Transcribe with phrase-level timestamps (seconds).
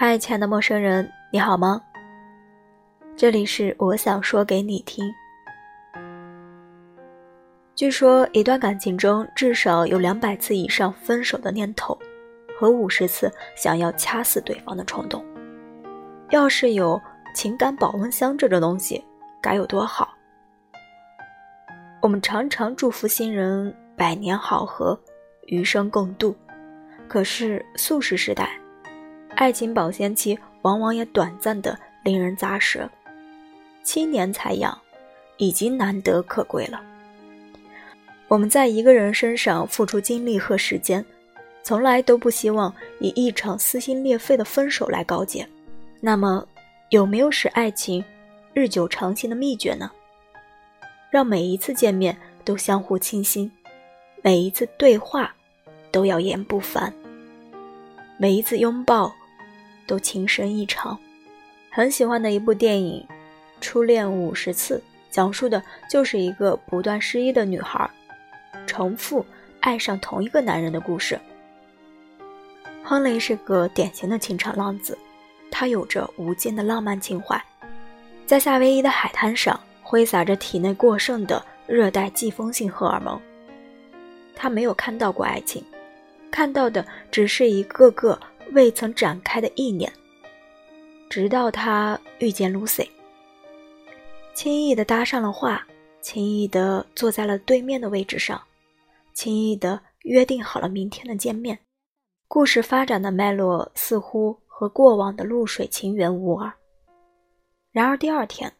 [0.00, 1.82] 嗨，亲爱的陌生人，你好吗？
[3.16, 5.12] 这里是我想说给你听。
[7.74, 11.98] 据说，一段感情中至少有两百次以上分手的念头，
[12.56, 15.20] 和五十次想要掐死对方的冲动。
[16.30, 17.00] 要是有
[17.34, 19.04] 情感保温箱这种东西，
[19.42, 20.14] 该有多好！
[22.00, 24.96] 我们常常祝福新人百年好合，
[25.46, 26.36] 余生共度。
[27.08, 28.48] 可是素食时代。
[29.38, 32.90] 爱情保鲜期往往也短暂的令人咂舌，
[33.84, 34.76] 七年才养，
[35.36, 36.82] 已经难得可贵了。
[38.26, 41.04] 我们在一个人身上付出精力和时间，
[41.62, 45.48] 从来都不希望以一场撕心裂肺的分手来告捷。
[46.00, 46.44] 那么，
[46.88, 48.04] 有没有使爱情
[48.52, 49.88] 日久长新的秘诀呢？
[51.10, 53.48] 让每一次见面都相互倾心，
[54.20, 55.32] 每一次对话
[55.92, 56.92] 都要言不凡，
[58.18, 59.14] 每一次拥抱。
[59.88, 60.96] 都情深意长，
[61.70, 63.04] 很喜欢的一部电影
[63.58, 64.76] 《初恋五十次》，
[65.10, 67.90] 讲述的就是一个不断失忆的女孩，
[68.66, 69.24] 重复
[69.60, 71.18] 爱上同一个男人的故事。
[72.84, 74.96] 亨利是个典型的情场浪子，
[75.50, 77.42] 他有着无尽的浪漫情怀，
[78.26, 83.18] 在夏威夷的海滩上挥洒着体内过剩的热带季风性荷尔蒙。
[84.36, 85.64] 他没有看到过爱情，
[86.30, 88.18] 看到的只是一个个。
[88.52, 89.92] 未曾展开的意念，
[91.08, 92.88] 直到他遇见 Lucy，
[94.34, 95.66] 轻易的搭上了话，
[96.00, 98.42] 轻易的坐在了对面的位置上，
[99.12, 101.58] 轻易的约定好了明天的见面。
[102.26, 106.52] 故事发展的脉络似乎和过往的露水情缘无二。
[107.70, 108.52] 然而第二天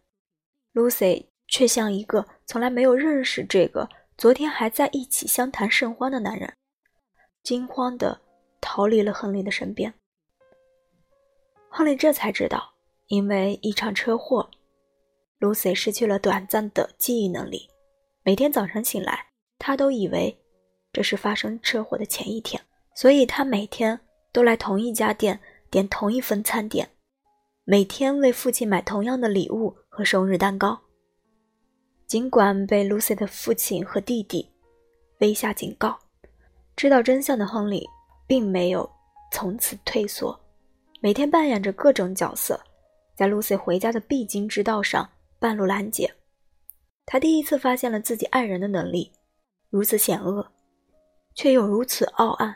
[0.75, 6.53] ，Lucy 却像一个从来没有认识这个昨天还在一起相谈甚欢的男人，
[7.43, 8.21] 惊慌的。
[8.61, 9.93] 逃离了亨利的身边。
[11.69, 12.75] 亨利这才知道，
[13.07, 14.51] 因为一场车祸
[15.41, 17.69] ，Lucy 失去了短暂的记忆能力。
[18.25, 19.27] 每天早晨醒来，
[19.59, 20.37] 他都以为
[20.93, 22.63] 这是发生车祸的前一天，
[22.95, 24.01] 所以他每天
[24.33, 25.41] 都来同一家店
[25.71, 26.91] 点同一份餐点，
[27.65, 30.81] 每天为父亲买同样的礼物和生日蛋糕。
[32.07, 34.51] 尽管被 Lucy 的父亲和弟弟
[35.21, 35.99] 威下警告，
[36.75, 37.87] 知道真相的亨利。
[38.29, 38.89] 并没有
[39.33, 40.39] 从此退缩，
[41.01, 42.61] 每天扮演着各种角色，
[43.17, 45.09] 在 Lucy 回家的必经之道上
[45.41, 46.09] 半路拦截。
[47.07, 49.11] 他第一次发现了自己爱人的能力
[49.71, 50.47] 如此险恶，
[51.35, 52.55] 却又如此傲岸，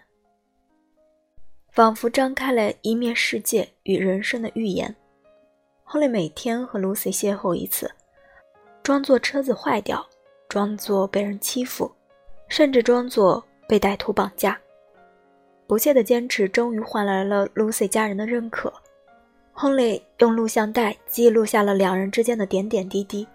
[1.71, 4.95] 仿佛张开了一面世界与人生的预言。
[5.85, 7.91] 后来每天和 Lucy 邂逅一次，
[8.83, 10.07] 装作车子坏掉，
[10.49, 11.91] 装作被人欺负，
[12.49, 14.59] 甚至装作被歹徒绑架。
[15.73, 18.71] 不懈的坚持终于换来了 Lucy 家人的认可。
[19.53, 23.27] 亨利用录像带记录下了两人之间的点点滴滴。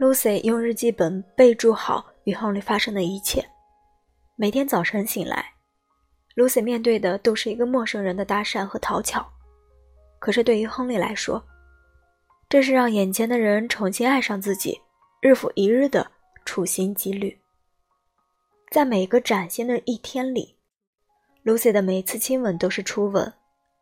[0.00, 3.44] Lucy 用日记本备注好与亨利发生的一切。
[4.34, 5.44] 每天早晨醒来
[6.36, 9.22] ，Lucy 面对的都是一个陌生人的搭讪和讨巧。
[10.20, 11.44] 可是对于亨利来说，
[12.48, 14.80] 这是让眼前的人重新爱上自己，
[15.20, 16.10] 日复一日的
[16.46, 17.38] 处心积虑。
[18.70, 20.56] 在每个崭新的一天里。
[21.44, 23.32] Lucy 的每一次亲吻都是初吻，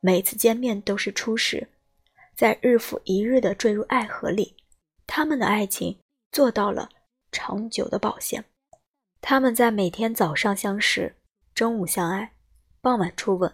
[0.00, 1.68] 每一次见面都是初识，
[2.34, 4.56] 在日复一日的坠入爱河里，
[5.06, 5.98] 他们的爱情
[6.32, 6.88] 做到了
[7.30, 8.42] 长久的保鲜。
[9.20, 11.14] 他们在每天早上相识，
[11.54, 12.32] 中午相爱，
[12.80, 13.52] 傍晚初吻，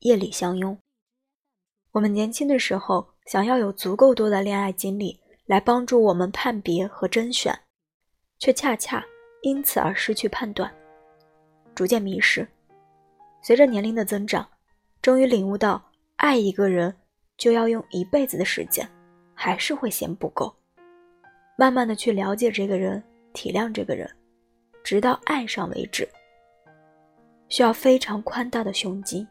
[0.00, 0.76] 夜里相拥。
[1.92, 7.56] 我们年轻的时候想要有足够多的恋爱经历来帮助我们判别和甄选，
[8.40, 9.06] 却恰恰
[9.42, 10.74] 因此而失去判断，
[11.72, 12.48] 逐渐迷失。
[13.46, 14.48] 随着年龄的增长，
[15.02, 15.84] 终于领悟到，
[16.16, 16.96] 爱一个人
[17.36, 18.88] 就要用一辈子的时间，
[19.34, 20.50] 还是会嫌不够。
[21.54, 24.10] 慢慢的去了解这个人，体谅这个人，
[24.82, 26.08] 直到爱上为止，
[27.50, 29.28] 需要非常宽大的胸襟。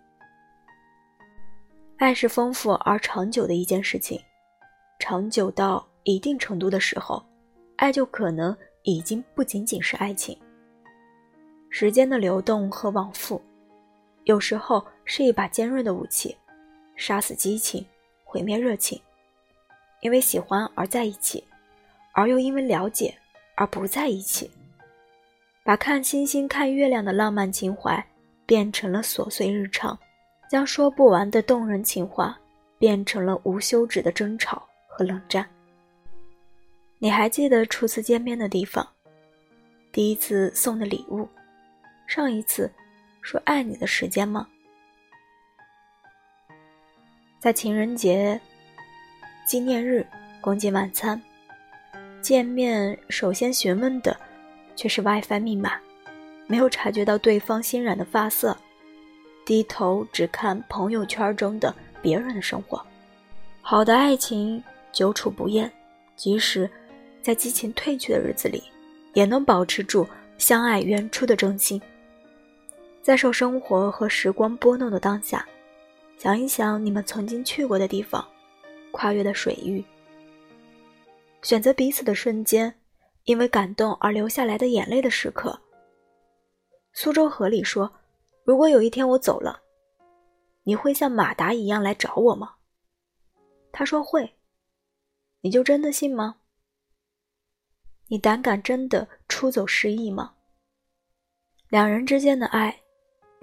[1.98, 4.22] 爱是丰富而长久的一件事情，
[5.00, 7.26] 长久到一定程度的时候，
[7.78, 10.38] 爱就可能已经不仅仅是爱情。
[11.72, 13.42] 时间的流动和往复。
[14.26, 16.36] 有时候是一把尖锐的武器，
[16.96, 17.86] 杀死激情，
[18.24, 19.00] 毁灭热情。
[20.02, 21.44] 因为喜欢而在一起，
[22.14, 23.14] 而又因为了解
[23.56, 24.52] 而不在一起，
[25.64, 28.06] 把看星星、看月亮的浪漫情怀
[28.46, 29.98] 变成了琐碎日常，
[30.50, 32.38] 将说不完的动人情话
[32.78, 35.50] 变成了无休止的争吵和冷战。
[37.00, 38.86] 你还记得初次见面的地方，
[39.92, 41.28] 第一次送的礼物，
[42.08, 42.72] 上一次？
[43.24, 44.46] 说爱你的时间吗？
[47.40, 48.40] 在情人节
[49.48, 50.06] 纪念日
[50.42, 51.20] 共进晚餐，
[52.22, 54.16] 见面首先询问的
[54.76, 55.80] 却是 WiFi 密码，
[56.48, 58.56] 没有察觉到对方欣然的发色，
[59.46, 62.86] 低头只看朋友圈中的别人的生活。
[63.62, 64.62] 好的爱情
[64.92, 65.72] 久处不厌，
[66.18, 66.70] 即使
[67.22, 68.62] 在激情褪去的日子里，
[69.14, 70.06] 也能保持住
[70.38, 71.82] 相爱原初的真心。
[73.04, 75.46] 在受生活和时光拨弄的当下。
[76.18, 78.26] 想一想你们曾经去过的地方，
[78.92, 79.84] 跨越的水域，
[81.42, 82.74] 选择彼此的瞬间，
[83.26, 85.60] 因为感动而流下来的眼泪的时刻。
[86.94, 87.92] 苏州河里说
[88.46, 89.62] ：“如果有一天我走了，
[90.64, 92.56] 你会像马达一样来找我吗？”
[93.74, 94.36] 他说会。
[95.42, 96.38] 你就真的信吗？
[98.08, 100.36] 你胆敢真的出走失忆吗？
[101.68, 102.83] 两人之间的爱，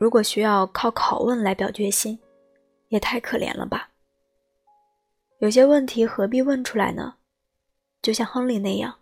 [0.01, 2.19] 如果需要靠拷问来表决心。
[2.91, 3.91] 也太可怜了吧！
[5.39, 7.15] 有些问题何必问出来呢？
[8.03, 8.99] 就像亨利那样，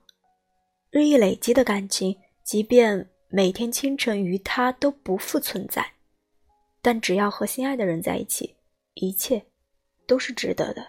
[0.90, 5.94] 日益累积的感情，即便每天清晨与他都不复存在，
[6.82, 8.56] 但只要和心爱的人在一起，
[8.92, 9.46] 一切
[10.06, 10.86] 都是值得的。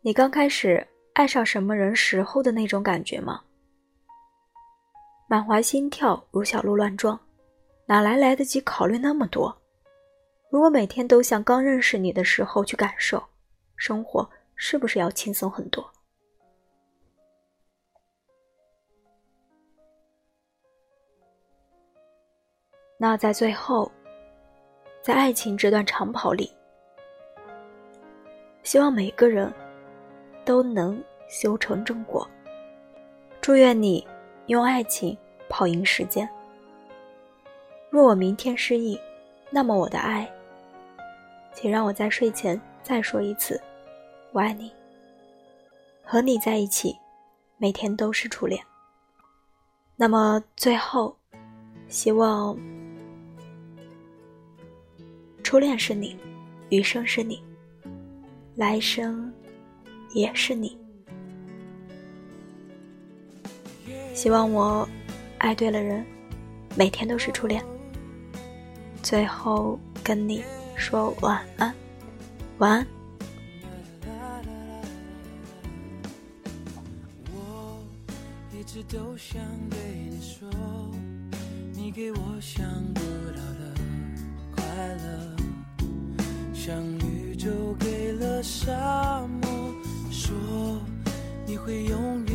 [0.00, 3.44] 你刚开始爱上什么人时候的那种感觉吗？
[5.28, 7.20] 满怀心跳如小鹿乱撞，
[7.90, 9.62] 哪来来得及考虑那么多？
[10.50, 13.22] 如果每天都像刚认识你的时候去感受，
[13.76, 15.90] 生活是不是要轻松很多？
[22.98, 23.90] 那在最后，
[25.00, 26.52] 在爱情这段长跑里，
[28.64, 29.50] 希望每个人
[30.44, 32.28] 都能修成正果。
[33.40, 34.06] 祝愿你
[34.48, 35.16] 用爱情
[35.48, 36.28] 跑赢时间。
[37.90, 38.98] 若我明天失忆，
[39.50, 40.30] 那么我的爱。
[41.54, 43.60] 请让我在睡前再说一次
[44.32, 44.70] “我爱你”。
[46.04, 46.96] 和你在一起，
[47.56, 48.62] 每天都是初恋。
[49.96, 51.16] 那么最后，
[51.88, 52.56] 希望
[55.42, 56.16] 初恋是你，
[56.68, 57.42] 余生是你，
[58.54, 59.32] 来生
[60.12, 60.78] 也是你。
[64.14, 64.88] 希望我
[65.38, 66.06] 爱对了人，
[66.76, 67.64] 每天都是初恋。
[69.02, 70.42] 最后跟你。
[70.80, 71.74] 说晚安，
[72.58, 72.86] 晚安。
[77.32, 77.82] 我
[78.56, 79.76] 一直都想对
[80.08, 80.48] 你说，
[81.72, 82.64] 你给我想
[82.94, 83.00] 不
[83.32, 83.74] 到的
[84.54, 85.36] 快乐，
[86.54, 87.50] 像宇宙
[87.80, 89.74] 给了沙漠，
[90.12, 90.32] 说
[91.44, 92.27] 你会永远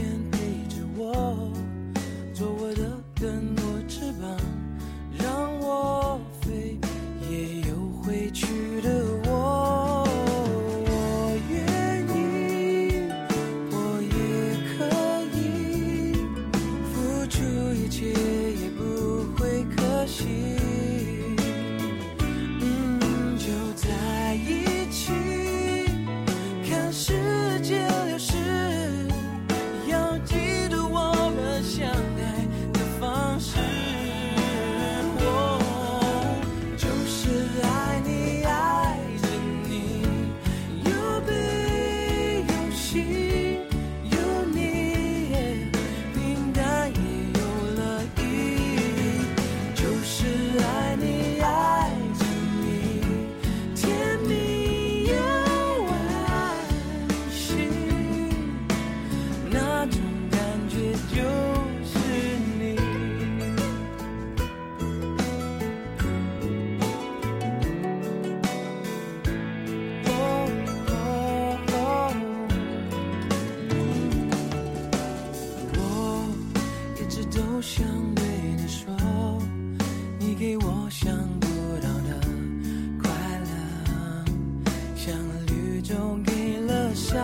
[85.05, 85.13] 像
[85.47, 87.19] 绿洲给了沙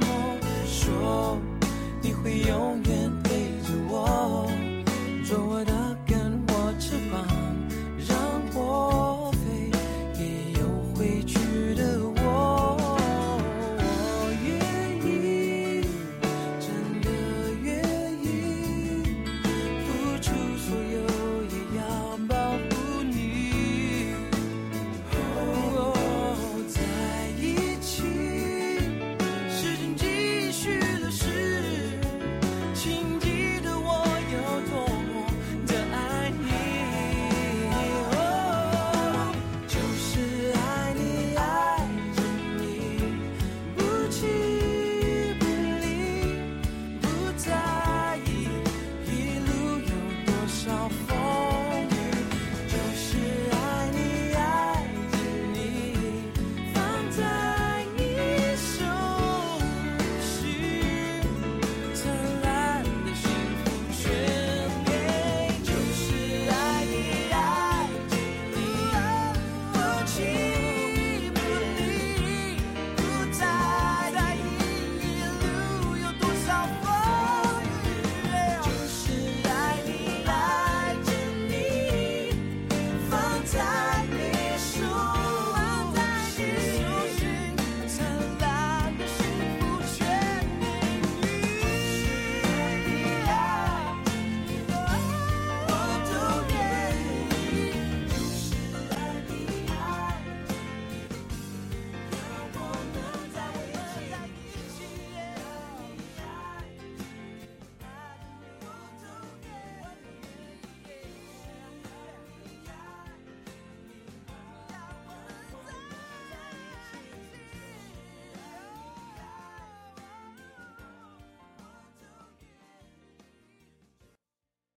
[0.00, 1.38] 漠说
[2.02, 2.73] 你会永